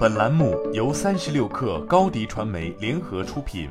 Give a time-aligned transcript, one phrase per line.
[0.00, 3.68] 本栏目由三十六氪高低传媒联合出品。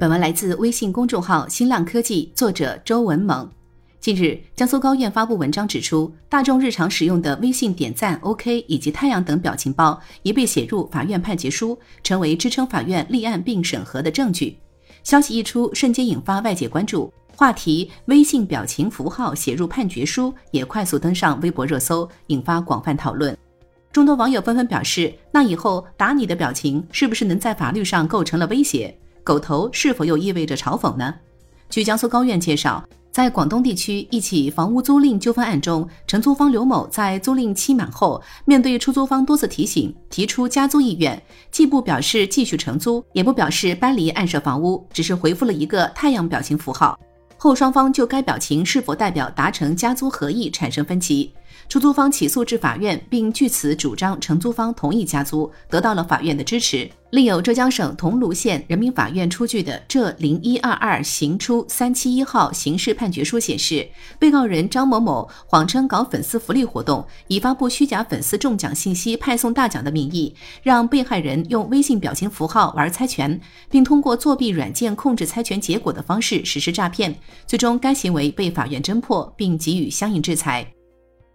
[0.00, 3.46] 本文来自微信公众号“新浪科技”，作者周文猛。
[4.00, 14.56] 近日，江苏高院发布文章指出，大众日常使用的微信点赞、OK 以及太阳等表情包已被写入法院判决书，成为支撑法院立案并审核的证据。
[15.04, 17.12] 消息一出，瞬间引发外界关注。
[17.42, 23.36] 话题“微信表情符号写入判决书”也快速登上微博热搜，引发广泛讨论。
[23.90, 28.96] 众多网友纷纷表示：“那以后打你的表情是不是能在法律上构成了威胁？
[29.24, 31.12] 狗头是否又意味着嘲讽呢？”
[31.68, 41.20] 据江苏高院介绍，在广东地区一起房屋租赁纠纷案中，承租方刘某在租赁期满后，面对出租方多次提醒，提出加租意愿，
[41.50, 46.96] 既不表示继续承租，也不表示搬离案涉房屋，只是回复了一个太阳表情符号。
[47.42, 51.32] 后双方就该表情是否代表达成加租合意产生分歧，
[51.68, 56.90] 出租方起诉至法院，并据此主张承租方同意加租，得到了法院的支持。
[57.10, 63.86] 另有浙江省桐庐县人民法院出具的浙零一二二刑初三七一号刑事判决书显示，
[64.18, 77.14] 被告人张某某谎称搞粉丝福利活动，以发布虚假粉丝中奖信息、派送大奖的名义，让被害人用微信表情符号玩猜拳，并通过作弊软件控制猜拳结果的方式实施诈骗。
[77.46, 80.71] 最终，该行为被法院侦破，并给予相应制裁。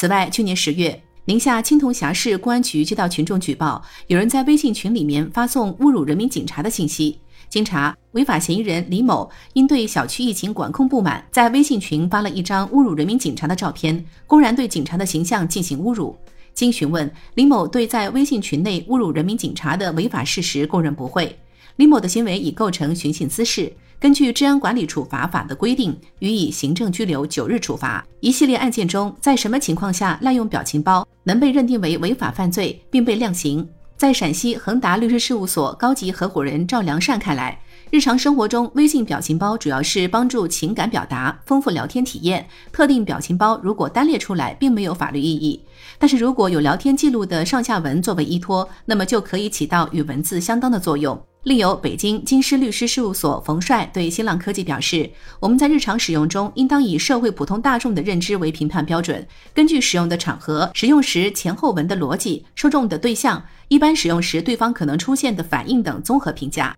[0.00, 1.02] 此外，去年十月。
[1.24, 7.18] 宁夏青铜峡市公安局接到群众举报，有人在微信群里面发送侮辱人民警察的信息。
[7.48, 16.16] 经查，违法嫌疑人李某因对小区疫情管控不满，在微信群发了一张侮辱人民警察的照片，公然对警察的形象进行侮辱。
[16.54, 21.36] 经询问，李某对在微信群内侮辱人民警察的违法事实供认不讳。
[21.78, 23.72] 李某的行为已构成寻衅滋事。
[24.00, 28.04] 根据《治安管理处罚法》的规定，予以行政拘留九日处罚。
[28.18, 33.68] 一系列案件中，在什么情况下滥用表情包能被认定为违法犯罪并被量刑？
[33.96, 42.44] 在陕西恒达律师事务所高级合伙人赵良善看来，日常生活中微信表情包主要是帮助情感表达、丰富聊天体验。
[42.72, 45.60] 特定表情包如果单列出来，并没有法律意义；
[45.96, 51.20] 但是如果有聊天记录的上下文作为依托，那么就可以起到与文字相当的作用。
[51.48, 55.10] 另有北京京师律师事务所冯帅对新浪科技表示
[55.40, 66.76] ：“我们在日常使用中，应当以社会普通大众的认知为评判标准，根据使用的场合、使用时前后文的逻辑、受众的对象、一般使用时对方可能出现的反应等综合评价。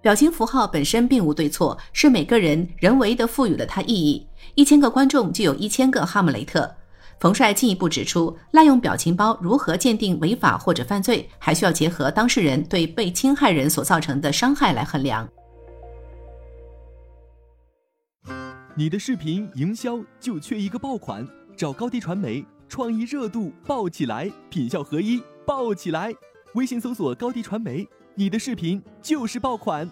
[0.00, 4.26] 表情符号本身并无对错，是每个人人为的赋予了它意义。
[4.56, 6.68] 一千个观众就有一千个哈姆雷特。”
[7.20, 15.28] 冯帅进一步指出，滥用表情包如何鉴定违法或者犯罪，还需要结合当事人对被侵害人所造成的伤害来衡量。
[18.74, 26.12] 你的视频营销就缺一个爆款，找高低传媒，创意热度爆起来，品效合一爆起来。
[26.54, 29.88] 微信搜索高低传媒，你的视频就是爆款。